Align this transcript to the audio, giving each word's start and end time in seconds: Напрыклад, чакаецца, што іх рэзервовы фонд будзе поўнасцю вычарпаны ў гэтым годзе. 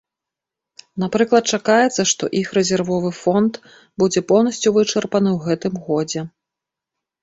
Напрыклад, 1.03 1.51
чакаецца, 1.57 2.01
што 2.13 2.31
іх 2.41 2.47
рэзервовы 2.61 3.13
фонд 3.23 3.63
будзе 3.99 4.27
поўнасцю 4.35 4.69
вычарпаны 4.83 5.29
ў 5.37 5.49
гэтым 5.49 5.73
годзе. 5.89 6.31